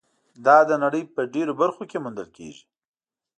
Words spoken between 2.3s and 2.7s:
کېږي.